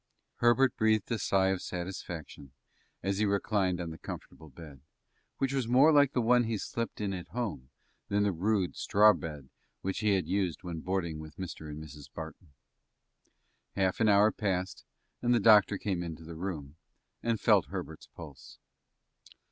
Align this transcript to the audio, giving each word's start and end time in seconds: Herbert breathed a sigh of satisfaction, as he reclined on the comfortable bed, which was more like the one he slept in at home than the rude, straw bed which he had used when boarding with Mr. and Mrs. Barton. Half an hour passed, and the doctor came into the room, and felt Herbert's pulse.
Herbert 0.37 0.75
breathed 0.77 1.11
a 1.11 1.19
sigh 1.19 1.49
of 1.49 1.61
satisfaction, 1.61 2.53
as 3.03 3.19
he 3.19 3.25
reclined 3.27 3.79
on 3.79 3.91
the 3.91 3.99
comfortable 3.99 4.49
bed, 4.49 4.81
which 5.37 5.53
was 5.53 5.67
more 5.67 5.91
like 5.93 6.13
the 6.13 6.23
one 6.23 6.45
he 6.45 6.57
slept 6.57 6.99
in 6.99 7.13
at 7.13 7.27
home 7.27 7.69
than 8.07 8.23
the 8.23 8.31
rude, 8.31 8.75
straw 8.75 9.13
bed 9.13 9.49
which 9.81 9.99
he 9.99 10.15
had 10.15 10.25
used 10.25 10.63
when 10.63 10.79
boarding 10.79 11.19
with 11.19 11.37
Mr. 11.37 11.69
and 11.69 11.83
Mrs. 11.83 12.11
Barton. 12.11 12.53
Half 13.75 13.99
an 13.99 14.09
hour 14.09 14.31
passed, 14.31 14.85
and 15.21 15.35
the 15.35 15.39
doctor 15.39 15.77
came 15.77 16.01
into 16.01 16.23
the 16.23 16.33
room, 16.35 16.77
and 17.21 17.39
felt 17.39 17.67
Herbert's 17.67 18.07
pulse. 18.07 18.57